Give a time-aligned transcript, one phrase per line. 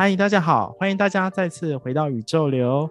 [0.00, 2.88] 嗨，大家好，欢迎大家再次回到宇宙流。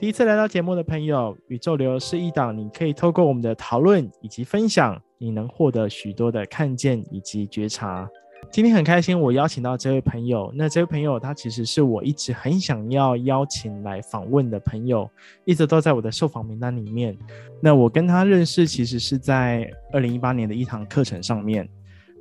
[0.00, 8.10] 第一次来到节目的朋友，宇宙流是一档你可以透过我们的讨论以及分享，你能获得许多的看见以及觉察。
[8.50, 10.52] 今天很开心，我邀请到这位朋友。
[10.54, 15.08] 那这位朋友他其实是我一直很想要邀请来访问的朋友，
[15.44, 17.16] 一直都在我的受访名单里面。
[17.60, 21.68] 那我跟他认识其实是在二零一八年的一堂课程上面。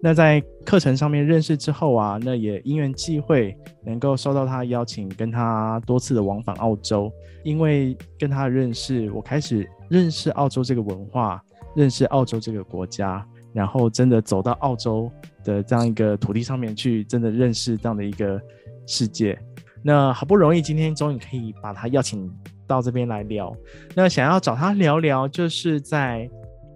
[0.02, 3.56] 那在课程上面认识之后啊，那也因缘际会
[3.86, 7.12] 能够收到他邀请，跟他多次的往返澳洲。
[7.44, 11.42] 因为跟他认识，我开始认识澳洲这个文化，
[11.76, 15.12] 认识澳洲这个国家，然后真的走到澳洲
[15.44, 18.42] 的这样一个土地上面去，真的认识这样的一个
[18.86, 19.38] 世界。
[19.82, 22.30] 那好不容易今天终于可以把他邀请
[22.66, 23.56] 到这边来聊。
[23.96, 26.30] 那想要找他聊聊，就是在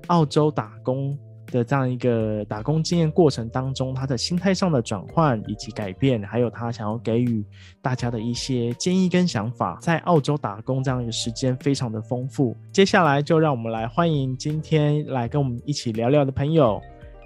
[0.08, 1.18] 澳洲打工。
[1.52, 7.44] 的这样一个打工经验过程当中，他的心态上的转换以及改变，还有他想要给予
[7.82, 12.56] 大家的一些建议跟想法，在澳洲打工这样一个时间非常的丰富。
[12.72, 16.82] 接下来就让我们来欢迎今天来跟我们一起聊聊的朋友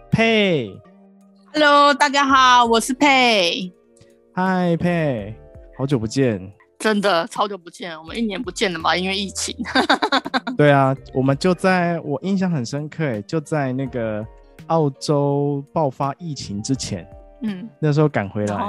[0.09, 0.69] 佩。
[1.53, 3.71] Hello，大家好，我是佩。
[4.33, 5.35] 嗨，佩，
[5.77, 6.60] 好久不见。
[6.81, 9.55] 真的超久不见，我们一年不见了嘛，因为疫情。
[10.57, 14.25] 对啊，我们就在我印象很深刻，哎，就在那个
[14.65, 17.07] 澳洲爆发疫情之前，
[17.43, 18.59] 嗯，那时候赶回来。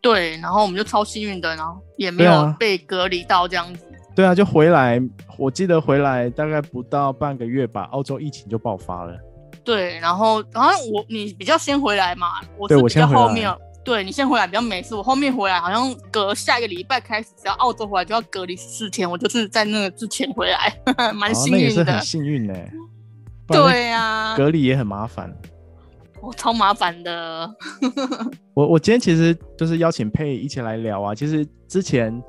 [0.00, 3.84] 对，然后我们就超幸运的，然后也没有被隔离到这样子。
[3.86, 5.00] 对啊，对啊，就回来，
[5.38, 9.16] 我记得回来大概不到半个月吧，澳洲疫情就爆发了。
[9.62, 12.26] 对，然后好像我你比较先回来嘛，
[12.58, 13.48] 我是比较后面。
[13.82, 20.78] 对，你先回来比较没事，我后面回来好像隔下一个礼拜开始，只要澳洲回来就要隔离四天，我就是在那个之前回来，
[21.14, 21.84] 蛮幸运的。
[21.84, 22.54] 很幸运呢。
[23.48, 25.34] 对呀，啊，隔离也很麻烦。
[26.20, 27.50] 我超麻烦的。
[28.52, 32.22] 我我今天其实就是邀请佩一起来聊啊，其实之前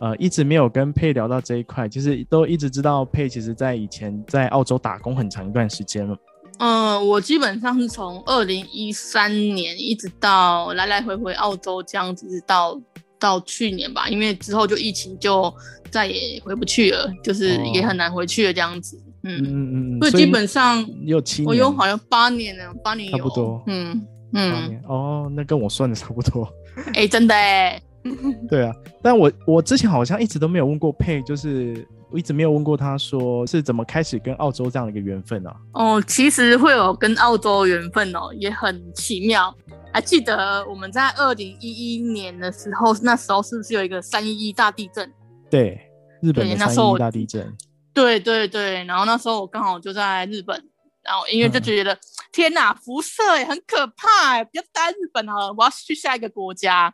[0.00, 6.14] 呃一直没有跟佩聊到这一块，其实都一直知道佩其实在以前在澳洲打工很长一段时间了。
[6.58, 12.80] 嗯，我基本上是从二零一三年一直到来来回回澳洲这样子，到
[13.18, 15.52] 到去年吧，因为之后就疫情就
[15.90, 18.96] 再也回不去了，就是也很难回去了这样子。
[18.96, 23.62] 哦、嗯嗯嗯，所以基本上有七年，我有好像八年了，八年有差不多。
[23.66, 24.02] 嗯
[24.32, 26.48] 嗯，哦，那跟我算的差不多。
[26.88, 27.80] 哎、欸，真的哎。
[28.48, 31.86] 对啊，但我我之前好像一直都没有问过佩，就是。
[32.10, 35.56] 我一直没有问过他，说是怎么开始跟澳洲这样的一个缘分呢、啊？
[35.74, 39.54] 哦，其实会有跟澳洲缘分哦，也很奇妙。
[39.92, 45.12] 还记得我们在二零一一年的时候，那时候是不是有一个三一一大地震？
[45.50, 45.78] 对，
[46.22, 47.54] 日本的三一一大地震。
[47.92, 50.56] 对对对，然后那时候我刚好就在日本，
[51.02, 51.98] 然后因为就觉得、嗯、
[52.32, 56.92] 天哪，辐射也很可怕，不要待日本了，我要去下一个国家。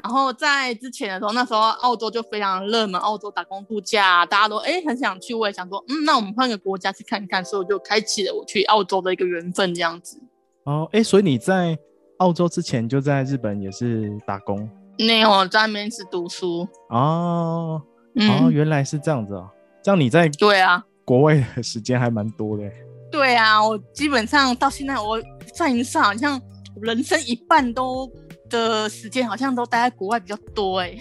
[0.00, 10.18] 然后在之前的时候，那时候澳洲就非常热门，澳洲打工度假，大家都哎很想去，我也想说，嗯，那我们换个国家去看看，所以我就开启了我去澳洲的一个缘分，这样子。
[10.64, 11.78] 哦，哎，所以你在
[12.18, 14.66] 澳洲之前就在日本也是打工？
[14.98, 16.66] 没有，在那边是读书。
[16.88, 17.82] 哦，
[18.14, 19.50] 嗯、哦，原来是这样子啊、哦，
[19.84, 22.64] 这样你在对啊国外的时间还蛮多的。
[23.10, 25.20] 对啊，我基本上到现在我
[25.54, 26.40] 算一算，好像
[26.80, 28.10] 人生一半都。
[28.58, 30.96] 的时间好像都待在国外比较多哎，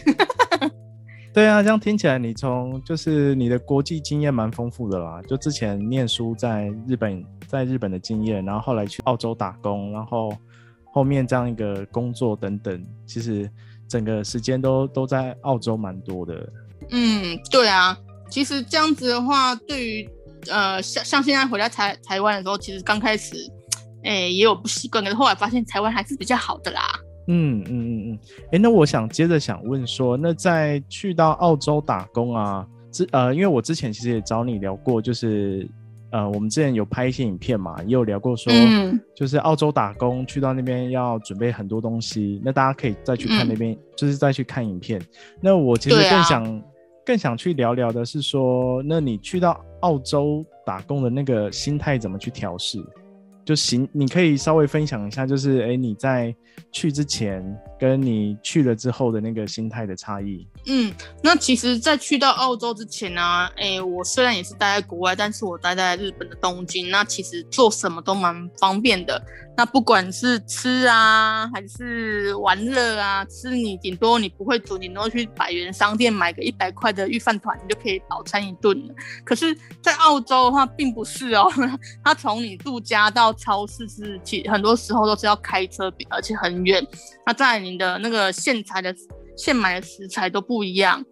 [1.34, 10.36] 对啊，这样听起来你从就是你的国际经验蛮丰富的啦，就之前念书在日本，在日本的经验，然后后来去澳洲打工，然后
[10.92, 13.50] 后面这样一个工作等等，其实
[13.88, 16.50] 整个时间都都在澳洲蛮多的。
[16.90, 17.98] 嗯，对啊，
[18.30, 20.10] 其实这样子的话，对于
[20.50, 23.36] 呃像像现在回来台台湾的时候，其实刚开始
[24.04, 26.82] 哎也有不习惯，可是后来发现台湾还是比较好的啦。
[27.34, 35.66] 嗯嗯嗯嗯，哎、欸，那我想接着想问说，那在去到澳洲打工啊，之呃，因为我之前其实也找你聊过，就是
[36.12, 45.02] 呃，我们之前有拍一些影片嘛，也有聊过说，嗯、就是澳洲打工去到那边要准备很多东西，那大家可以再去看那边，嗯、就是再去看影片。
[45.40, 46.62] 那我其实更想、啊、
[47.06, 52.84] 更想去聊聊的是说，那你去到澳洲打工的那个心态怎么去调适？
[53.44, 56.34] 就行，你可以稍微分享一下，就是哎，你在
[56.72, 57.44] 去之前
[57.80, 60.48] 跟你去了之后的那个心态的差异。
[60.68, 60.94] 嗯，
[61.24, 69.22] 那其实，在去到澳洲之前呢、啊，哎，我虽然也是待在国外，但是我待在日本的东京，那其实做什么都蛮方便的。
[69.58, 78.94] 那不管是吃啊，还是玩乐啊，吃你顶多你不会煮，你都去百元商店买个一百块的御饭团，你就可以饱餐一顿了。
[79.26, 81.52] 可是，在澳洲的话，并不是哦，
[82.04, 86.86] 它从你住家到超市是，其很多时候都是要开车，而且很远。
[87.26, 88.94] 那在你的那个现采的
[89.38, 91.04] 现买的食材都不一样。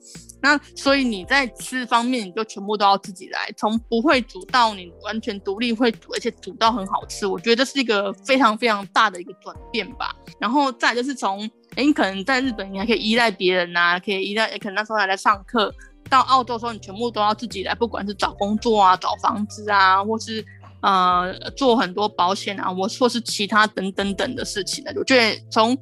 [0.42, 7.27] 那所以你在吃方面，你就全部都要自己来，从不会煮到你完全独立会煮，而且煮到很好吃。
[7.27, 10.15] 我觉得这是一个非常非常大的一个转变吧。
[10.39, 11.44] 然后再就是从，
[11.75, 15.74] 哎，你可能在日本你还可以依赖别人呐，可以依赖，可能那时候还在上课。
[16.10, 20.44] 到澳洲的时候，你全部都要自己来，不管是找工作啊、找房子啊，或是
[20.81, 24.92] 呃做很多保险啊，我说是其他等等等的事情呢。
[24.96, 25.78] 我觉得从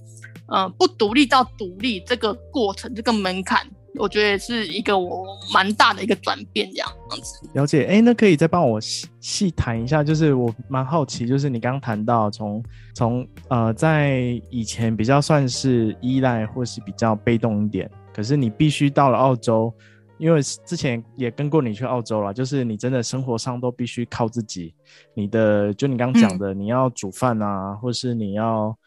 [0.48, 3.66] 呃不独立到独立这个过程，这个门槛。
[4.00, 6.88] 我觉得是一个我蛮大的一个转变，这样
[7.20, 7.50] 子。
[7.56, 19.74] 了解，哎、那可以再帮我细细谈一下，就是我蛮好奇，就是你刚刚谈到从从呃在以前比较算是依赖或是比较被动一点，可是你必须到了澳洲，
[20.18, 24.74] 因为之前也跟过你去澳洲了，就是你真的生活上都必须靠自己，
[25.14, 28.78] 你的就你刚刚讲的，你要煮饭啊，嗯、或是你要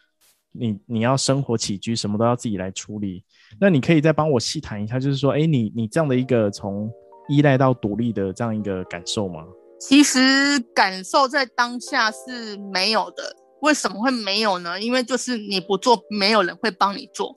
[0.51, 3.23] 你你要生活起居什么都要自己来处理。
[3.59, 6.91] 那你可以再帮我细谈一下，就是说，哎，你你这样的一个从
[7.29, 9.45] 依赖到独立的这样一个感受吗？
[9.79, 13.35] 其实感受在当下是没有的。
[13.61, 14.81] 为什么会没有呢？
[14.81, 17.35] 因为就是你不做，没有人会帮你做。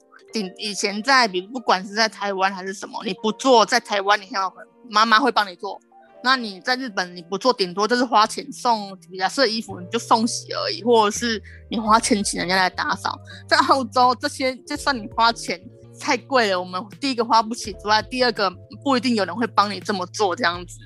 [0.57, 4.53] 以前在，比不管是在台湾还是什么，你不做，在台湾你要
[4.89, 5.79] 妈妈会帮你做。
[6.23, 13.19] 那你在日本你不做，顶多就是花钱送比较色衣服，你就送洗而已，或者是你花钱请人家来打扫。
[13.47, 15.61] 在澳洲这些，就算你花钱。
[15.97, 18.51] 太贵了，我们第一个花不起之外，第二个
[18.83, 20.77] 不一定有人会帮你这么做这样子，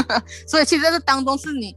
[0.46, 1.74] 所以其实在这当中是你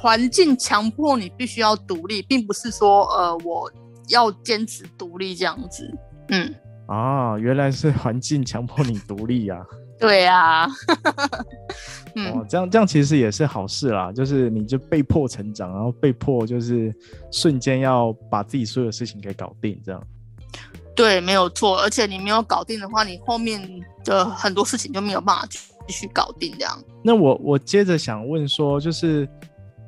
[0.00, 3.68] 环境强迫你必须要独立，并不是说呃我
[4.06, 5.92] 要坚持独立这样子。
[6.30, 6.54] 嗯，
[6.86, 9.66] 啊，原来是环境强迫你独立呀、啊。
[10.00, 10.68] 对呀、啊，
[12.16, 16.90] 嗯，哦，这样这样其实也是好事啦，就是你就被迫成长，然后被迫就是
[17.30, 20.02] 瞬间要把自己所有事情给搞定这样。
[20.96, 23.60] 对，没有错，而且你没有搞定的话，你后面
[24.02, 26.82] 的很多事情就没有办法继续搞定这样。
[27.04, 29.28] 那我我接着想问说，就是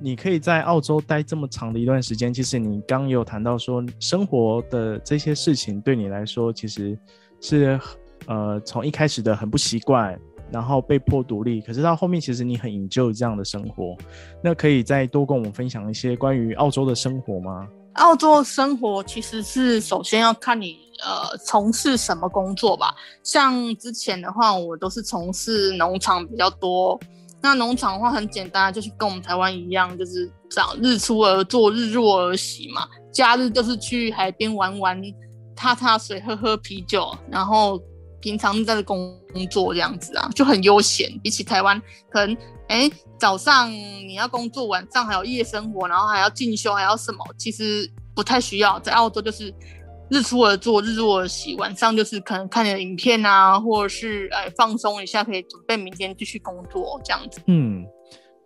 [0.02, 6.98] 你可以在澳洲待这么长的一段时间，其实你刚有谈到说，生活的这些事情对你来说，其实
[7.40, 7.80] 是
[8.26, 10.18] 呃从一开始的很不习惯，
[10.50, 13.96] 然后被迫独立，可是到后面其实你很 enjoy 这样的生活。
[14.42, 17.68] 那可以再多跟我们分享一些关于澳洲的生活吗？
[17.94, 20.82] 澳洲生活其实是首先要看你。
[21.04, 22.94] 呃，从事什么工作吧？
[23.24, 26.96] 像之前的话，我都是从事农场比较多。
[27.42, 32.86] 那农场的话很简单，就是跟我们台湾一样，就是早日出而作，日落而息嘛。
[33.12, 35.02] 假日就是去海边玩玩，
[35.56, 37.82] 踏踏水，喝喝啤酒，然后
[38.20, 39.12] 平常在工
[39.50, 41.12] 作这样子啊，就很悠闲。
[41.22, 42.36] 比起台湾，可能
[42.68, 47.18] 哎、早上你要工作，晚上还有夜生活，然后还要进修，还要什么？
[47.36, 48.78] 其实不太需要。
[48.78, 49.52] 在澳洲就是。
[50.12, 57.40] 日出而作，日落而息，晚上就是可能看点影片啊，或者是哎放松一下，可以准备明天继续工作这样子。
[57.46, 57.82] 嗯，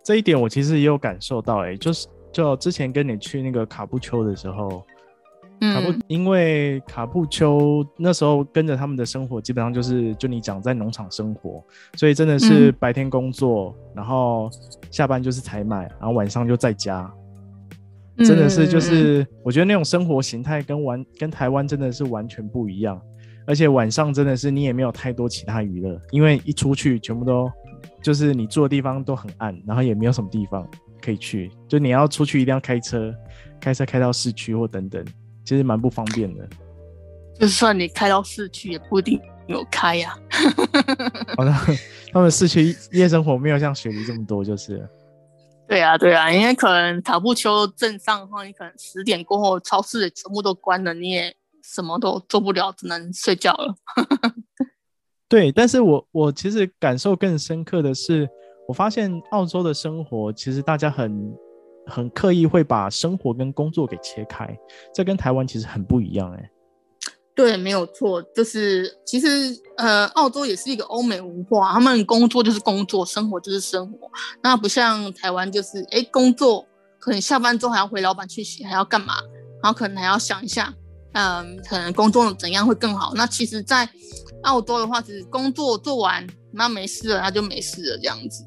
[0.01, 4.81] 这一点我其实也有感受到、欸，哎，就是就之前跟你去那个卡布丘的时候，
[5.59, 11.61] 嗯、卡布因为卡布丘那时候跟着他们的生活，基本上就是就你讲在农场生活，
[11.95, 14.49] 所以真的是白天工作，嗯、然后
[14.89, 17.13] 下班就是采买，然后晚上就在家。
[18.17, 22.99] 真的是，就是我觉得那种生活形态跟完跟台湾真的是完全不一样，
[23.45, 27.51] 而且晚上真的是你也没有太多其他娱乐，因为一出去全部都
[28.01, 30.67] 就是你住的地方都很暗，然后也没有什么地方
[30.99, 33.13] 可以去，就你要出去一定要开车，
[33.59, 35.05] 开车开到市区或等等，
[35.45, 36.47] 其实蛮不方便的。
[37.39, 40.17] 就算你开到市区，也不一定有开呀、啊。
[41.37, 41.53] 好的，
[42.11, 44.83] 他们市区夜生活没有像雪梨这么多，就是。
[45.67, 53.75] 对啊，对啊，因为可能塔布丘镇上的话，你可能十点过后，超市全部都关了，你也什么都做不了，只能睡觉了。
[55.27, 58.29] 对，但是我我其实感受更深刻的是，
[58.65, 61.35] 我发现澳洲的生活其实大家很
[61.85, 64.57] 很刻意会把生活跟工作给切开，
[64.93, 66.49] 这跟台湾其实很不一样哎。
[67.37, 74.09] 对，没有错，就是其实呃，澳洲也是一个欧美文化，他们工作就是工作，生活就是生活。
[74.41, 76.65] 那不像台湾，就是哎，工作
[76.97, 79.13] 可能下班之后还要回老板去洗，还要干嘛？
[79.61, 80.73] 然后可能还要想一下，
[81.13, 83.13] 嗯，可能工作怎样会更好。
[83.13, 83.87] 那其实，在
[84.41, 88.43] 澳洲的话，其实工作做完，那没事了，那就没事了，这样子。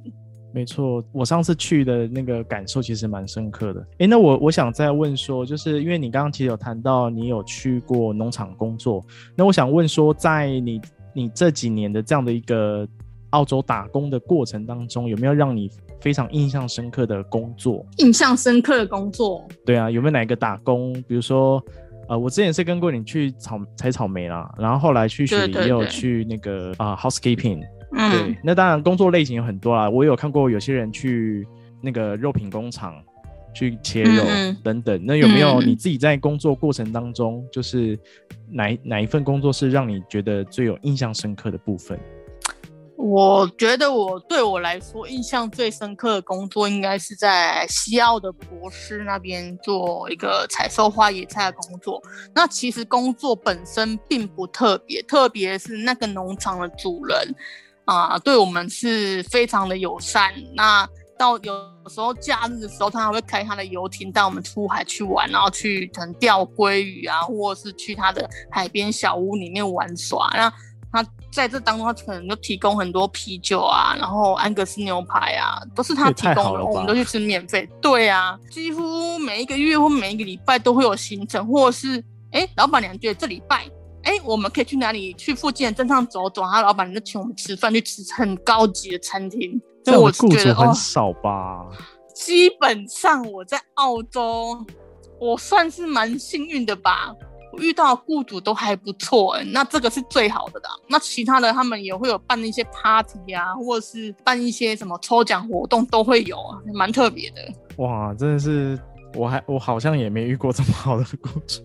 [0.52, 3.87] 没错，我上次去的那个感受其实蛮深刻的。
[3.99, 9.04] 诶，那我我想再问说，就是因为你刚刚其实有谈到你有去过农场工作，
[9.37, 10.80] 那我想问说，在你
[11.12, 12.87] 你这几年的这样的一个
[13.30, 17.87] 澳洲打工的过程当中，有没有让你非常印象深刻的工作？
[17.99, 19.47] 印象深刻的工作？
[19.64, 20.92] 对啊，有没有哪一个打工？
[21.07, 21.62] 比如说，
[22.09, 27.62] 呃，我之前是跟过你去草采草莓啦，然后后来去雪梨也有去那个啊、呃、housekeeping。
[27.92, 29.90] 嗯，对，那当然工作类型有很多啦。
[29.90, 31.47] 我有看过有些人去
[31.80, 32.94] 那个肉品工厂
[33.52, 34.25] 去切肉
[34.62, 34.97] 等等。
[34.97, 37.99] 嗯、那有没有你自己在工作过程当中，就是
[38.49, 41.99] 哪哪一份工作是让你觉得最有印象深刻的部分？
[43.02, 51.99] 我觉得我对我来说印象最深刻的工作，应该是在西澳的博士那边做一个采收花野菜的工作。
[52.35, 57.35] 那其实工作本身并不特别，特别是那个农场的主人。
[57.90, 60.32] 啊，对我们是非常的友善。
[60.54, 61.52] 那到有
[61.88, 70.30] 时候假日的时候，他还会开他的游艇带我们出海去玩，然后去可能钓鲑鱼啊，或者是去他的海边小屋里面玩耍。
[70.35, 70.49] 那
[70.92, 77.68] 他在这当中，他可能就提供很多啤酒啊，然后安格斯牛排啊，都是他提供的，我们都去吃免费。
[77.82, 83.68] 对啊，几乎每一个月或每一个礼拜都会有行程，或者是哎，老板娘觉得这礼拜。
[84.02, 85.12] 哎，我们可以去哪里？
[85.14, 86.42] 去附近的镇上走走。
[86.42, 89.61] 他老板就请我们吃饭，去吃很高级的餐厅。
[89.85, 91.66] 这样的雇主很少吧？
[92.14, 94.59] 基本上我在澳洲，
[95.19, 97.14] 我算是蛮幸运的吧。
[97.52, 100.71] 我遇到的雇主都还不错，哎，那这个是最好的啦。
[100.87, 107.37] 那其他的他们也会有办一些 party 啊，或者是办一些什么抽奖活动都会有啊，蛮特别的。
[107.78, 108.78] 哇，真的是，
[109.14, 111.62] 我还我好像也没遇过这么好的雇主。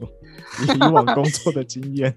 [0.76, 2.14] 以往工作的经验，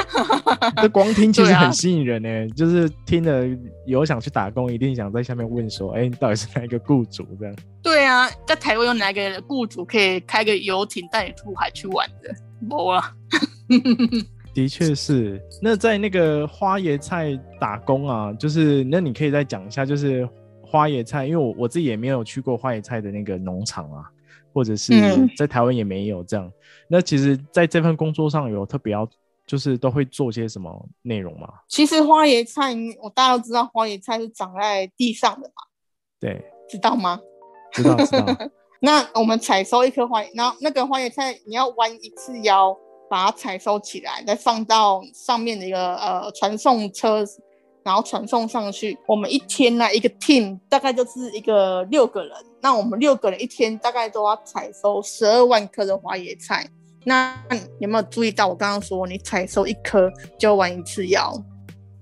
[0.80, 2.46] 这光听其实很吸引人呢、欸。
[2.46, 3.44] 啊、就是听了
[3.86, 7.54] 有想去打工，一定想在下面问说：“哎、欸，你到底是哪一个雇主？”这样。
[7.82, 12.34] 对啊，在台湾有哪个雇主可以开个游艇带你出海去玩的？
[12.60, 13.14] 没啊。
[14.54, 15.40] 的确是。
[15.60, 20.26] 那在那个花椰菜打工啊，就是那你可以再讲一下，就是
[20.62, 24.10] 花椰菜，因为我我自己也没有去过花椰菜的那个农场啊。
[24.52, 24.92] 或者是
[25.36, 26.46] 在台湾也没有这样。
[26.46, 26.52] 嗯、
[26.88, 29.08] 那其实，在这份工作上有特别要，
[29.46, 31.48] 就是都会做些什么内容吗？
[31.68, 35.62] 其实花椰菜，我大家都知道，花椰菜是长在地上的嘛。
[36.20, 37.20] 对，知道吗？
[37.72, 38.26] 知道，知道。
[38.80, 42.76] 那我们采收一颗花，然后那个花椰菜你要弯一次腰，
[43.08, 47.24] 把它采收起来，再放到上面的一个呃传送车。
[47.84, 56.68] 然后传送上去，我们一天呢、啊，一个 team 大概就是一个六个人，那我们六个人一天大概都要采收十二万颗的花椰菜。
[57.04, 60.08] 那你有没有注意到我刚刚说，你采收一颗
[60.38, 61.34] 就要弯一次药？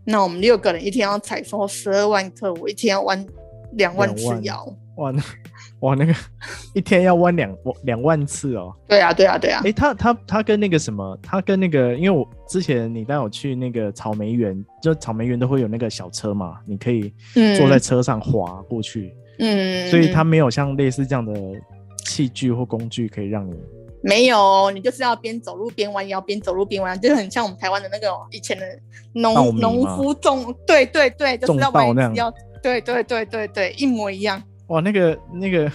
[0.05, 3.27] 那我们六个人一天要采收十二万颗，我一天要玩
[3.73, 4.67] 两万次腰。
[4.97, 5.23] 哇，那
[5.81, 6.15] 哇那个
[6.75, 8.75] 一天要弯两两万次哦。
[8.87, 9.63] 对啊，对啊，对啊。
[9.65, 17.13] 哎，他他他跟那个什么，他跟那个，因为我之前你带我去那个草莓园，就草莓园都会有那个小车嘛，你可以
[17.57, 19.15] 坐在车上滑过去。
[19.39, 19.89] 嗯。
[19.89, 21.33] 所以他没有像类似这样的
[22.05, 23.55] 器具或工具可以让你。
[24.03, 28.65] 没有，你就是要边走路边弯腰，边走路边弯就是很像我们台湾的那个以前的
[29.13, 32.33] 农农夫种，对对对，就是要弯那样。
[32.63, 34.43] 对对对对对，一模一样。
[34.71, 35.71] 哇，那个那个，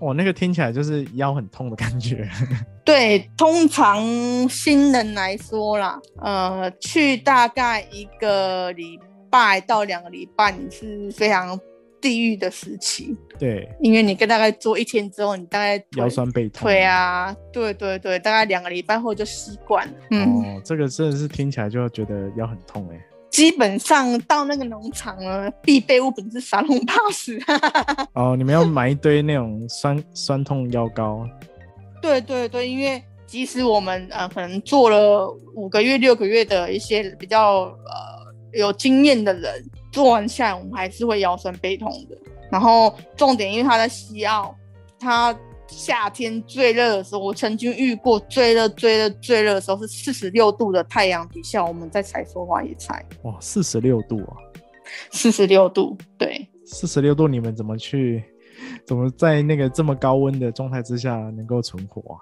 [0.00, 2.28] 哇，那个听起来就是腰很痛的感觉。
[2.84, 4.04] 对，通常
[4.48, 8.98] 新人来说啦，呃，去大概一个礼
[9.30, 11.58] 拜到两个礼拜，你是非常
[12.00, 13.16] 地狱的时期。
[13.38, 16.66] 对，因为你跟大概做一天之后，你大概腰酸背痛。
[16.66, 19.92] 对啊，对对对，大概两个礼拜后就习惯了。
[20.10, 23.00] 嗯，哦，这个真的是听起来就觉得腰很痛哎。
[23.30, 27.30] 基本上到那个农场呢，必备物品是沙龙 pass。
[28.14, 31.24] 哦，你们要买一堆那种酸酸痛药膏。
[32.02, 42.16] 对对对，因为即使我们呃可能做了五个月、六个月的一些比较呃有经验的人，做完下来我们还是会腰酸背痛的。
[42.50, 44.54] 然后重点，因为他在西澳，
[44.98, 45.34] 他。
[45.70, 53.04] 夏天最热的时候，我曾经遇过最热、最热、最热的时候是四十六度的太阳底下，我们在采收花椰菜。
[53.22, 54.36] 哇，四十六度啊！
[55.10, 56.48] 四十六度，对。
[56.66, 58.22] 四十六度，你们怎么去？
[58.84, 62.18] 怎么在那个这么高温的状态之下能够存活啊？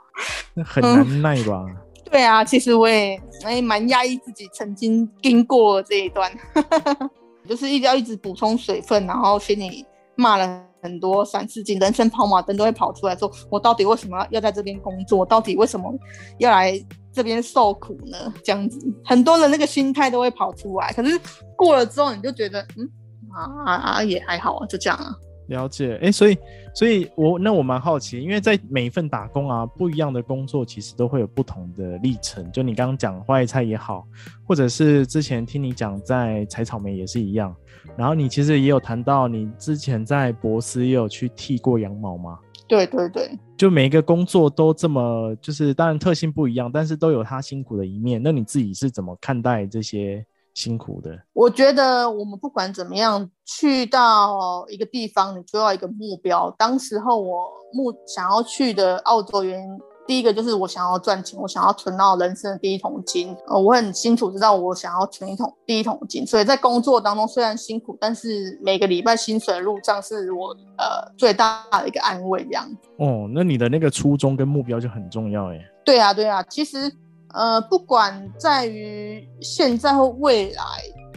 [0.54, 1.64] 那很难耐吧？
[1.68, 1.76] 嗯、
[2.10, 6.30] 对啊，其实我也哎蛮压抑自己曾经经过这一段，
[7.48, 15.24] 就是一直要一直补充水分，然后心里骂了很多三四斤人生跑马灯都会跑出来说，我到底为什么要在这边工作？
[15.26, 15.92] 到底为什么
[16.38, 16.80] 要来
[17.12, 18.32] 这边受苦呢？
[18.44, 20.92] 这样子，很多人那个心态都会跑出来。
[20.92, 21.20] 可是
[21.56, 22.88] 过了之后，你就觉得，嗯
[23.66, 25.14] 啊啊也还好啊，就这样啊。
[25.48, 26.38] 了解，哎、欸，所以，
[26.74, 32.50] 所以我那我蛮好奇，因为在每一份打工啊，不一样的工作其实都会有不同的历程。
[32.52, 34.06] 就你刚刚讲花椰菜也好，
[34.44, 37.54] 或者是之前听你讲在采草莓也是一样。
[37.96, 42.38] 然后你其实也有谈到，你之前在博斯也有去剃过羊毛吗？
[42.68, 48.22] 对对对，就每一个工作都这么，就是当然特性不一样，但是都有它辛苦的一面。
[48.22, 50.22] 那你自己是怎么看待这些？
[50.58, 56.52] 辛苦的，我觉得我们不管怎么样，去到一个地方，你就要一个目标。
[56.58, 63.36] 当时候我目想要去的澳洲原因，第一个就是我想要赚钱，我想要存到人生的第一桶金。
[63.46, 72.42] 呃，我很清楚知道我想要存一桶第一桶金，所以在工作当中虽然辛苦，但是每个礼拜薪水入账是我呃最大的一个安慰。
[72.42, 75.60] 这样哦，那你的那个初衷跟目标就很重要耶。
[75.84, 76.92] 对啊，对啊，其实。
[77.34, 80.62] 呃，不管在于现在或未来，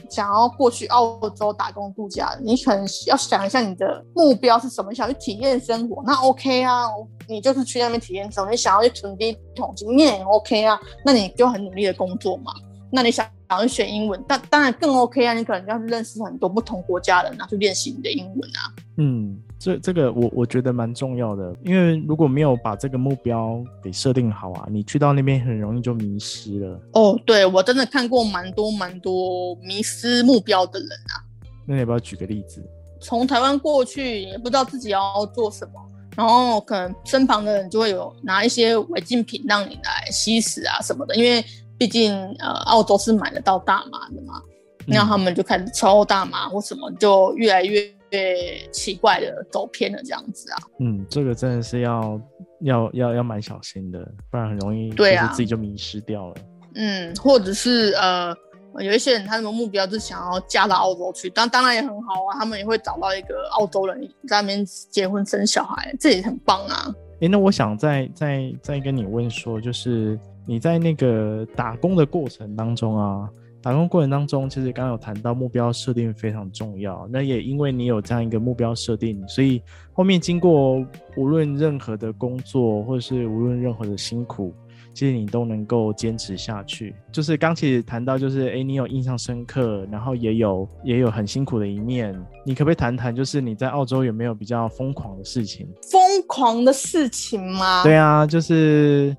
[0.10, 6.88] 想要过去澳洲打工度假，你可能要想一下你的目标是什么，想去体验生活，那 OK 啊，
[7.28, 8.52] 你就是去那边体验生活。
[8.52, 12.52] 你想要去囤第一桶金，你也 OK 啊，那你就很努力的工作嘛。
[12.92, 18.60] 那你想想要学英文，但当然更 OK 啊，你可能要去认识很多不同国家的人，然后去练习你的英文啊。
[18.98, 19.42] 嗯。
[19.62, 26.80] 这这个我我觉得蛮重要的，因为如果没有把这个目标给设定好啊，你去到那边很容易就迷失了。
[26.94, 31.22] 哦，对，我真的看过蛮多蛮多迷失目标的人啊。
[31.68, 32.60] 那你要不要举个例子？
[33.00, 35.74] 从台湾过去也不知道自己要做什么，
[36.18, 41.46] 然后可能身旁的人就会有拿一些违禁品让你来吸食啊什么的，因为
[41.78, 44.42] 毕竟呃澳洲是买得到大麻的嘛，
[44.88, 47.88] 那、嗯、他们就开始抽大麻或什么，就越来越。
[48.12, 52.22] 越奇怪的走偏了这样子啊，嗯，这个真的是要
[52.62, 54.00] 要要要蛮小心的，
[54.30, 56.34] 不然很容易就是自己就迷失掉了。
[56.34, 56.42] 啊、
[56.76, 58.36] 嗯，或者是呃，
[58.80, 66.94] 有一些人他们目标是想要嫁到澳洲去，当当然也很好啊，他们也会找到一个澳洲人在那边结婚生小孩，这也很棒啊。
[67.16, 73.30] 哎、欸，那我想再再再跟你问说，就是你在那个打工的过程当中啊。
[73.62, 77.08] 打工过程当中，其实刚刚有谈到目标设定非常重要。
[77.12, 79.62] 那也因为你有这样一个目标设定，所以
[79.94, 80.84] 后面经过
[81.16, 84.52] 无论任何的工作，或者是无论任何的辛苦，
[84.96, 86.96] 其实你都能够坚持下去。
[87.12, 92.20] 就是刚其实谈到，就是哎，你有印象深刻，然后也有也有很辛苦的一面。
[92.44, 95.68] 你可不可以谈谈，就是你在澳洲有没有比较疯狂的事情？
[95.92, 97.84] 疯狂的事情吗？
[97.84, 99.16] 对啊，就是。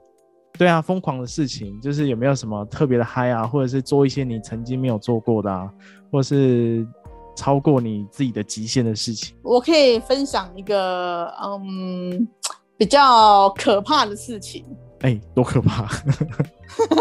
[0.59, 5.69] 对啊，疯狂的事情就是有没有什么特别的嗨啊，或者是做一些你曾经没有做过的啊，
[6.11, 6.87] 或者是
[7.35, 9.35] 超过你自己的极限的事情。
[9.43, 12.29] 我可以分享一个嗯
[12.77, 14.65] 比较可怕的事情。
[15.01, 15.89] 哎，多可怕！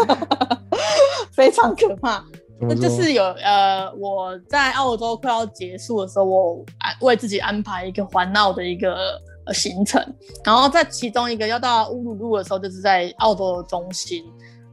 [1.30, 2.24] 非常可怕。
[2.60, 9.20] 那就是有呃，我在澳洲快要结束的时候，我安为自己安排一个环澳的一个。
[9.44, 10.00] 呃，行程，
[10.44, 14.24] 然后在其中一个要到乌鲁鲁的时候，就是在澳洲的中心，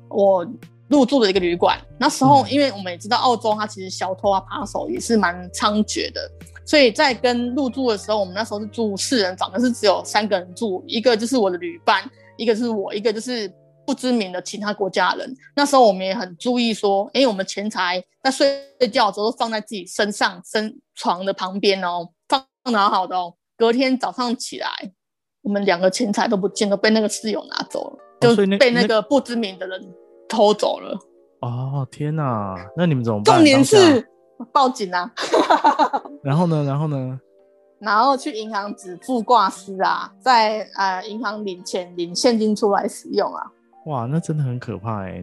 [0.09, 0.45] 我
[0.87, 1.79] 入住的一个旅馆。
[1.99, 6.21] 那时候，因为我们也知道澳洲它其实小偷啊、扒手也是蛮猖獗的，
[6.65, 13.51] 所以在跟入住的时候，我们那时候是住四人房，但是只有三个人住，一个就是我的旅伴，一个是我，一个就是
[13.87, 15.35] 不知名的其他国家人。
[15.55, 18.47] 那时候我们也很注意说，哎，我们钱财在睡
[18.93, 23.33] 觉的时候都放在自己身上、身床的旁边哦，放放得好好的哦。
[23.59, 24.69] 隔天早上起来，
[25.41, 29.93] 我们两个钱财都不见了，被那个室友拿走了，哦、就被那个不知名的人
[30.29, 30.97] 偷走了。
[31.41, 32.55] 哦天哪！
[32.77, 33.35] 那你们怎么办？
[33.35, 34.09] 重点是
[34.53, 35.11] 报警啊！
[36.23, 36.63] 然后呢？
[36.63, 37.19] 然后呢？
[37.79, 43.43] 然后去银行止付挂失啊，在呃银行领钱领现金出来使用啊。
[43.87, 45.21] 哇，那真的很可怕哎！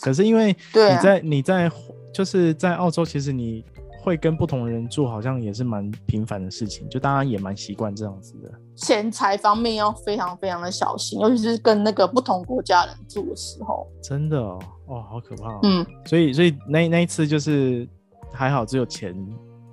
[0.00, 1.70] 可是因为你在、啊、你在
[2.14, 3.62] 就是在澳洲，其实你。
[4.08, 8.50] 会跟不同的人住，好像也是蛮频繁的事情，就大家也蛮习惯这样子的。
[8.74, 13.86] 钱财方面要非常非常的小心，尤其是跟那个不同国家人住的时候。
[14.02, 15.60] 真的哦，哦，好可怕哦。
[15.62, 17.86] 嗯，所以所以那那一次就是
[18.32, 19.14] 还好，只有钱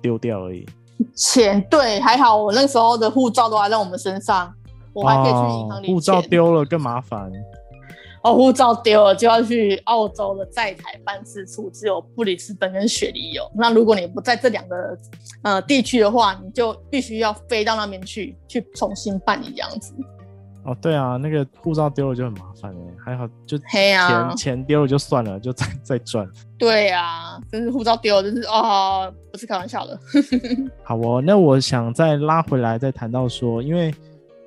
[0.02, 0.66] 丢掉而已。
[1.16, 4.52] 钱对，还好我那个时候的护照都还在我们身上，
[4.92, 5.94] 我还可以去银行领钱。
[5.94, 7.32] 护照丢了更麻烦。
[8.26, 13.48] 哦，护照丢了就要去澳洲的在台办事处，只有布里斯本跟雪梨有。
[13.54, 14.98] 那如果你不在这两个
[15.42, 19.94] 呃地区的话，你就必须要飞到那边去，去重新办理这样子。
[20.64, 26.28] 哦，对啊，那个护照丢了就很麻烦哎，还好就钱、啊、钱丢了就算了，就再再赚。
[26.58, 29.96] 对啊，真是护照丢了，真是哦，不是开玩笑的。
[30.82, 33.94] 好哦，那我想再拉回来，再谈到说，因为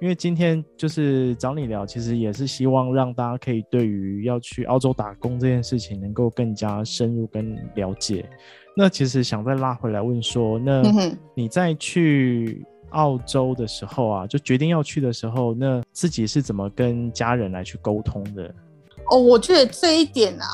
[0.01, 8.27] 因为今天就是找你聊，其实也是希望让大家可以对于要去澳洲打工这件事情能够更加深入跟了解。
[8.77, 10.81] 那其实想再拉回来问说，那
[11.35, 18.43] 你在去澳洲的时候啊，就决定要去的时候，那自己是怎么跟家人来去沟通的？
[19.11, 20.45] 哦，我觉得这一点啊，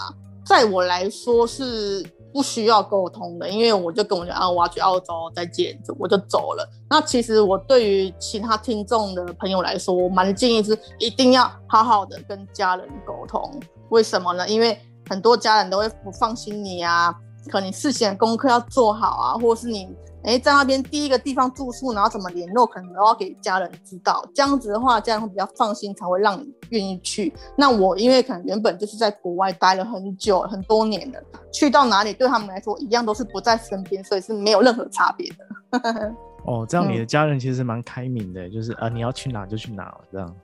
[0.44, 2.04] 在我来说是
[2.36, 6.70] 不需要沟通的，因为我就跟我讲啊，我要去澳洲，再见，我就走了。
[6.90, 13.42] 那其实我对于其他听众的朋友来说，我蛮建议是一定要好好的跟家人沟通。
[13.88, 14.46] 为什么呢？
[14.50, 17.16] 因为很多家人都会不放心你啊，
[17.50, 19.88] 可能你事先功课要做好啊，或是你。
[20.26, 24.28] 哎，在那边第一个地方住宿，然后怎么联络，可能都要给家人知道。
[24.34, 27.32] 这样子的话，家人会比较放心，才会让你愿意去。
[27.56, 31.20] 那我因为可能原本就是在国外待了很久很多年了，
[31.54, 36.14] 去到哪里对他们来说一样都是不在身边，所以是没有任何差别的。
[36.46, 40.36] 哦，这样你的家人其实蛮开明的，嗯、就是啊，你要去哪就去哪了这样。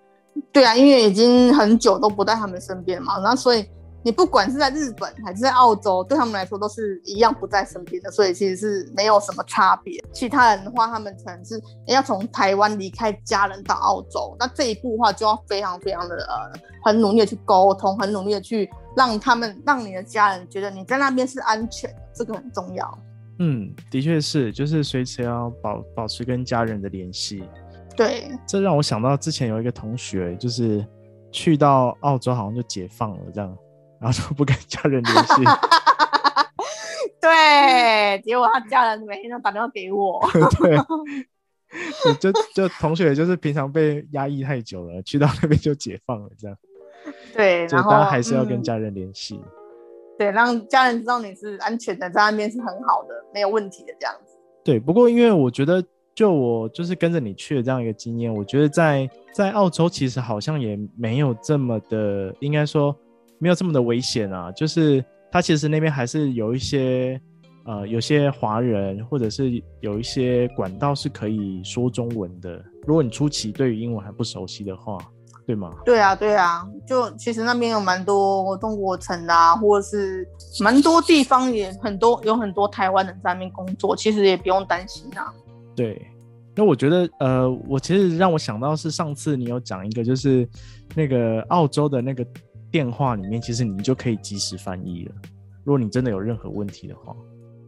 [0.51, 3.65] 对啊，因为已经很久都不在他们身边嘛，那所以。
[4.03, 10.03] 你不管是在日本还是在澳洲，对他们来说都是一样不在身边的，所以其实是没有什么差别。
[10.11, 22.99] 其他人的话，他们可能是要从台湾离开家人到澳洲，那这一步的话就要非常非常的呃，很努力的去沟通，很努力的去让他们让你的家人觉得你在那边是安全的，这个很重要。
[23.39, 27.43] 嗯，的确是，就是随时要保保持跟家人的联系。
[27.95, 30.85] 对，这让我想到之前有一个同学，就是
[31.31, 33.57] 去到澳洲好像就解放了这样。
[34.01, 35.43] 然后就不跟家人联系，
[37.21, 40.19] 对，结果他家人每天都打电话给我，
[40.59, 40.75] 对，
[42.15, 46.57] 就就同学就是平常被压抑太久了，去到那边就解放了，这样，
[47.35, 49.39] 对，然后大家还是要跟家人联系，
[50.17, 54.35] 对，让家人知道你是安全的，在那边是很好的，没有问题的这样子。
[54.63, 55.83] 对，不过因为我觉得，
[56.15, 62.97] 就我就是跟着你去的这样一个经验，我觉得在在澳洲其实好像也没有这么的，应该说。
[63.41, 67.19] 没有这么的危险啊，就是他其实那边还是有一些，
[67.65, 72.63] 呃，有些华人或者是有一些管道是可以说中文的。
[72.85, 74.95] 如果你初期对于英文还不熟悉的话，
[75.47, 75.73] 对吗？
[75.83, 80.23] 对啊，对啊，就其实那边有蛮多中国城啊，或者是
[80.63, 85.33] 蛮多地方也很多有很多台湾人在那边工作，其实也不用担心啊。
[85.75, 85.99] 对，
[86.55, 90.47] 那我觉得，呃，我其实让我想到是上次你有讲一个，就是
[90.93, 92.23] 那个澳洲的那个。
[92.71, 95.15] 电话里面其实你就可以及时翻译了。
[95.63, 97.15] 如果你真的有任何问题的话，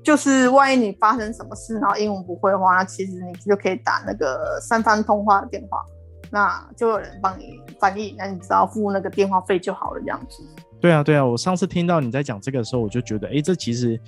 [0.04, 5.84] 就是万一你发生什么事，然后英文不会的话，那其实你就可以打那个三方通话的电话，
[6.32, 10.44] 那就有人帮你翻译，那你只要付那个电话费就好了，这样子。
[10.82, 14.00] 对啊，对啊，我上次听到你在讲这个的时候，我就觉得，哎，这其实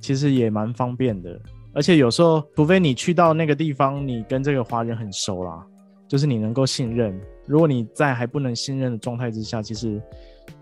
[0.00, 1.40] 其实也蛮方便的。
[1.72, 5.64] 而且有时候，除非你去到那个地方，你跟这个华人很熟啦，
[6.08, 7.18] 就是你能够信任。
[7.46, 10.02] 如果你在还不能信任的状态之下，其实。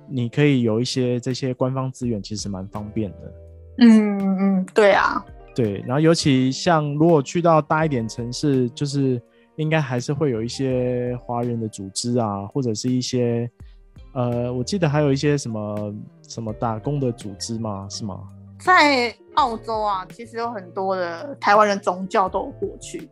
[0.08, 3.32] 你可以有一些这些官方资源，其实蛮方便的。
[3.78, 5.82] 嗯嗯，对啊，对。
[5.86, 9.20] 然后尤其像如果去到大一点城市，就是
[9.56, 13.50] 应该还是会有一些华人的组织啊，或者是一些
[14.14, 15.94] 呃，我记得还有一些什么
[16.26, 17.86] 什么打工的组织吗？
[17.90, 18.20] 是吗？
[18.60, 23.08] 在澳洲啊，其实有很多的台湾的宗教都有过去。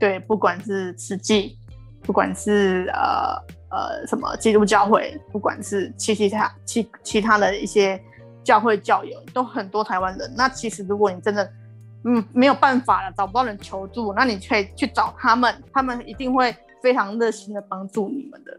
[0.00, 1.58] 对，不管是慈济，
[2.02, 3.61] 不管是呃。
[3.72, 7.98] 呃，什么基督教会，不管是其其他其其他的一些
[8.44, 10.30] 教会教友，都很多台湾人。
[10.36, 11.50] 那其实如果你真的
[12.04, 18.56] 嗯没有办法了，找不到人求助，那你可以去找他们，他们一定会非常热心的帮助你们的。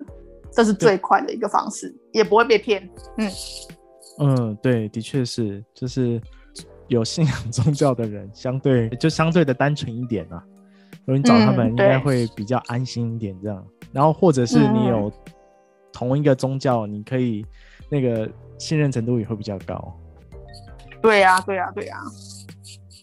[0.52, 2.88] 这是最快的一个方式，也不会被骗。
[3.18, 3.32] 嗯
[4.20, 6.22] 嗯，对，的确是，就是
[6.88, 10.44] 有信仰 宗教的人，相对就相对的单纯一点啊。
[11.06, 13.58] 如果你找他们，应该会比较安心一点，这样。
[13.58, 15.12] 嗯然后，或者是你有
[15.92, 17.46] 同一个宗教，嗯、你可以
[17.90, 19.94] 那个信任程度也会比较高。
[21.00, 22.04] 对呀、啊，对呀、啊，对呀、啊。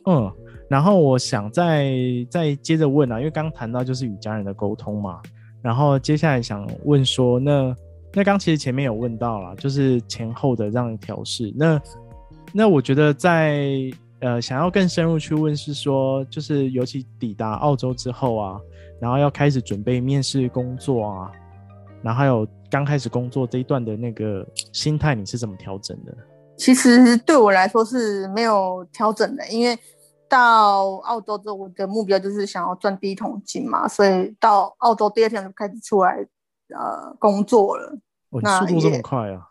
[0.07, 0.33] 嗯，
[0.69, 1.95] 然后我想再
[2.29, 5.23] 再接着问啊，因为刚刚谈到就是与家人的沟通嘛，
[5.63, 7.73] 然后接下来想问说，那
[8.13, 11.55] 那刚其实前面有问到了，就是前后的这样调试。
[11.57, 11.81] 那
[12.53, 13.71] 那我觉得在
[14.21, 18.61] 呃想要更深入去问是说，就是尤其抵达澳洲之后啊。
[19.01, 21.33] 然后要开始准备面试工作啊，
[22.03, 26.15] 然后还有刚开始工作这一段的那个心态，你是怎么调整的？
[26.59, 29.75] 其实对我来说是没有调整的，因为
[30.29, 36.19] 到澳洲之后，我的目标就是想要赚第一桶金嘛，所以到澳洲第二天就开始出来
[36.69, 37.99] 呃工作了。
[38.29, 39.49] 哦，速度这么快啊？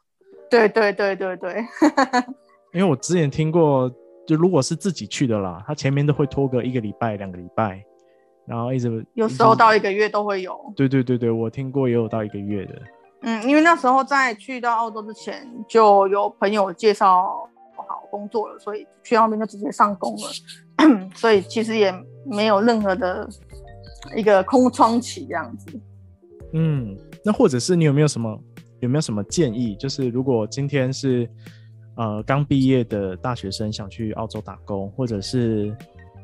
[0.47, 1.65] 对对对对对。
[2.71, 3.91] 因为我之前听过，
[4.29, 7.83] 就如果是自己去的啦，他前面都会拖个一个礼拜、两个礼拜，
[8.45, 10.55] 然后一直有时候到一个月都会有。
[10.75, 12.79] 对对对对，我听过也有到一个月的。
[13.23, 17.23] 嗯，因为那时候在去到澳洲之前，就有朋友介绍
[17.75, 21.91] 好工作了，所以去那边就直接上工了， 所以其实也
[22.27, 23.27] 没有任何的
[24.15, 25.81] 一个空窗期这样子。
[26.53, 28.39] 嗯，那或者是你有没有什么
[28.79, 29.75] 有没有什么建议？
[29.75, 31.27] 就是如果今天是。
[31.99, 35.75] 呃，刚毕业的大学生想去澳洲打工，或者是，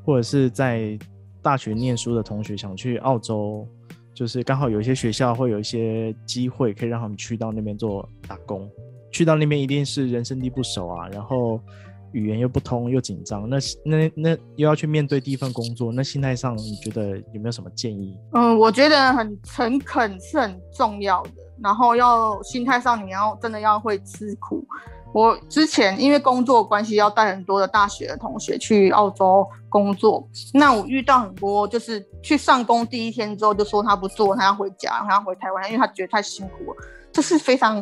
[0.06, 0.98] 或者是在
[1.42, 3.68] 大学念书的同学想去澳洲，
[4.14, 8.70] 就是刚好有一些学校会有一些机会可以让他们去到那边做打工。
[9.12, 11.60] 去到那边一定是人生地不熟啊，然后
[12.14, 18.18] 语言又不通又紧张，那那那又要去面对第一份工作，那心态上你觉得有没有什么建议？
[18.32, 24.66] 嗯，我觉得很诚恳是很重要的，然后要心态上你要真的要会吃苦。
[25.16, 36.78] 我之前因为工作关系要带很多的大学的同学去澳洲工作，那我遇到很多就是去上工第一天之后就说他不做，他要回家，他要回台湾，因为他觉得太辛苦了，
[37.14, 37.82] 这是非常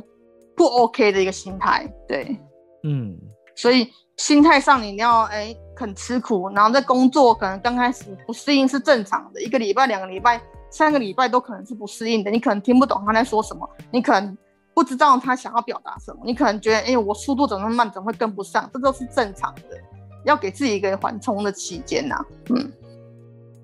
[0.56, 1.92] 不 OK 的一个心态。
[2.08, 2.38] 对，
[2.84, 3.18] 嗯，
[3.56, 14.38] 所以心态上你要哎肯吃苦，然后在工作可能刚开始不适应是正常的，一个礼拜、两个礼拜、三个礼拜都可能是不适应的，你可能听不懂他在说什么，你可能。
[14.74, 18.70] 不知道他想要表达什么，你可能觉得，哎、欸，我速度怎么慢，怎么会跟不上？
[18.74, 19.78] 这都是正常的，
[20.26, 22.16] 要给自己一个缓冲的期间呐。
[22.50, 22.72] 嗯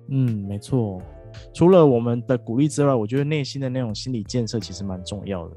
[0.08, 1.00] 嗯，没错。
[1.54, 5.56] 除了我们的鼓励之外，我觉得内心的那种心理建设其实蛮重要的。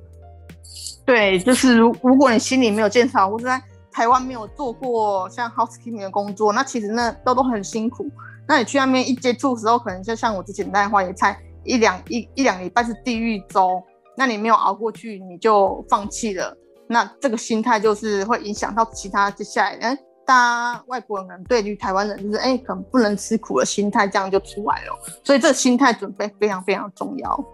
[1.05, 3.61] 对，就是如如果你心里没有建设好，或者在
[3.91, 8.09] 台湾没有做过像 housekeeping 的工作，那其实那都都很辛苦。
[8.47, 13.81] 那你去那边一接触的时候，可能就像我之前带花椰菜一两一一两礼拜是地狱周。
[14.17, 16.55] 那你没有熬过去，你就放弃了。
[16.87, 24.99] 那这个心态就是会影响到其他接下来，哎，大家外国人可能对于台湾人就是，哎，可能不能吃苦的心态，这样就出来了。
[25.23, 27.45] 所以这心态准备非常非常重要。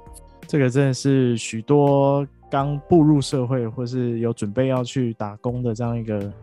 [0.47, 6.33] 这个真的是许多刚步入社会或是有准备要去打工的这样一个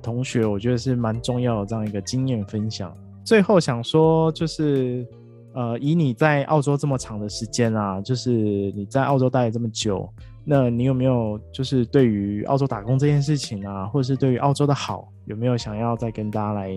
[0.00, 2.94] 同学，我觉得是蛮重要的这样一个经验分享。
[3.24, 5.06] 最后想说就是。
[5.56, 10.06] 呃，以你在澳洲这么长的时间啊，就是你在澳洲待了这么久，
[10.44, 16.70] 那你有没有就是对于澳洲打工这件事情啊，或者是对于澳洲的好，有没有想要再跟大家来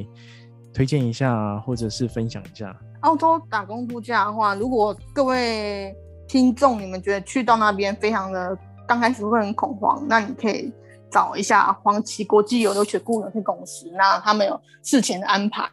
[0.73, 2.73] 推荐一下啊，或者是分享一下？
[3.01, 5.93] 澳洲打工度假的话，如果各位
[6.25, 10.73] 听众你们觉得去到那边非常的刚开始会很恐慌，那你可以
[11.11, 15.69] 找一下黄旗国际游留学顾问公司，那他们有事前的安排。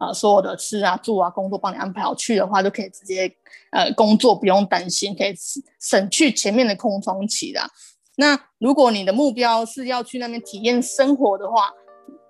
[0.00, 3.30] 啊，所有的吃啊、住啊、工作帮你安排好，去的话就可以直接
[3.70, 5.34] 呃工作，不用担心，可以
[5.78, 7.68] 省去前面的空窗期啦。
[8.16, 11.70] 那如果你的目标是要去那边体验生活的话，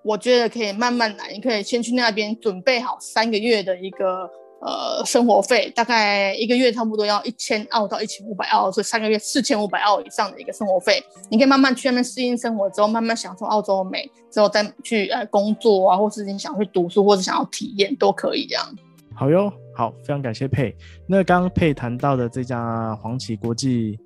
[0.03, 4.29] 我觉得可以慢慢来，你可以先去那边准备好三个月的一个。
[4.61, 18.63] 呃，生活费大概一个月差不多要一千澳到一千五百澳，所以三个月四千五百澳以上的一个生活费，你可以慢慢去那边适应生活之后，慢慢享受澳洲美，之后再去呃工作啊，或是你想去读书，或者想要体验都可以这样。
[19.15, 20.75] 好哟，好，非常感谢佩。
[21.07, 23.99] 那刚刚佩谈到的这家黄旗国际。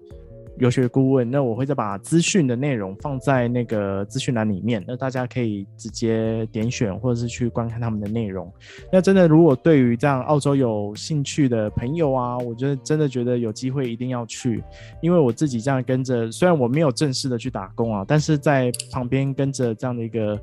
[0.58, 8.50] 游学顾问，那我会再把资讯的内容放在那个资讯栏里面，那大家可以直接点选或者是去观看他们的内容。
[8.91, 14.63] 那真的，如果对于这样澳洲有兴趣的朋友啊，我觉得真的觉得有机会一定要去，
[15.02, 20.39] 因为我自己这样跟着，虽然我没有正式的去打工啊，但是在旁边跟着这样的一个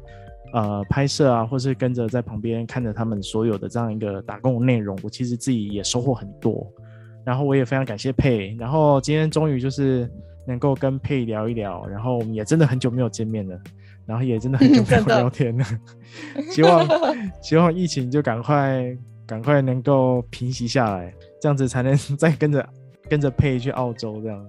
[0.53, 6.71] 呃拍摄啊，或是跟着在旁边看着他们所有的这样一个打工的内容，我其实自己也收获很多。
[7.25, 10.11] 然后我也非常感谢佩，然后今天终于就是
[10.47, 13.59] 能够跟佩聊一聊，然后我们也真的很久没有见面了，
[14.07, 15.65] 然后也真的很久 没有聊天了，
[16.51, 16.87] 希望
[17.43, 22.69] 希望疫情就赶快赶快能够平息下来，这样子才能 再跟着
[23.09, 24.49] 跟着佩去澳洲这样。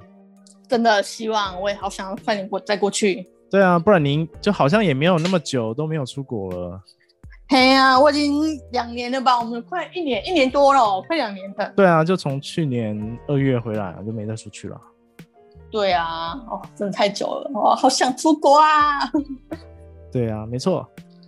[0.67, 3.27] 真的希望，我也好想快点过再过去。
[3.51, 6.81] 对啊，不然您就好像也没有那么久都没有出国了。
[7.49, 9.39] 嘿呀、啊，我已经两年了吧？
[9.39, 11.71] 我们快一年，一年多了，快两年了。
[11.75, 14.79] 对啊，就从去年二月回来了，就没再出去了。
[15.69, 19.11] 对啊，哦，真的太久了，哦，好想出国啊！
[20.11, 20.87] 对啊，没错。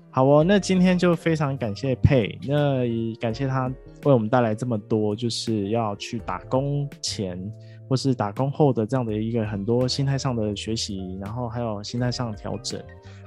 [0.09, 3.67] 好哦，那今天就非常感谢佩，那也感谢他
[4.05, 7.37] 为我们带来这么多，就是要去打工前
[7.89, 12.81] 或是打工后的这样的一个很多心态上的学习，然后还有心态上的调整。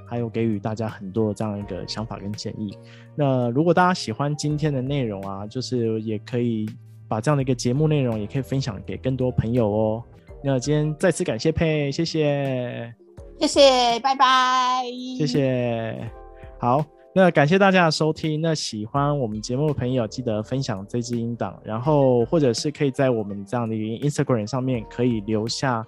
[0.09, 2.75] 还有给予大家很多这样一个想法跟建议。
[3.15, 6.67] 那如果大家喜欢今天的内容啊，就是也可以
[7.07, 10.03] 把这样的一个节目内容也可以分享给更多朋友哦。
[10.43, 12.93] 那今天再次感谢佩，谢谢，
[13.39, 14.83] 谢谢，拜拜，
[15.17, 16.11] 谢谢，
[16.57, 16.83] 好。
[17.15, 18.39] 那感谢大家的收听。
[18.39, 25.83] 那喜欢我们节目的朋友，记得分享这支音档，然后或者是可以在我们这样的 Instagram 上面可以留下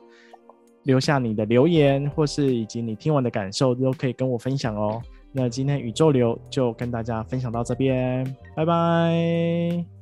[0.84, 5.02] 留下你的留言，或是以及你听完的感受，都可以跟我分享哦。
[5.32, 8.24] 那今天宇宙流就跟大家分享到这边，
[8.56, 10.01] 拜拜。